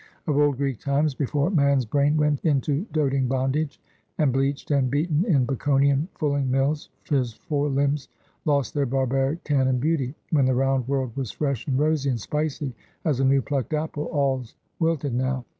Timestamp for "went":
2.17-2.43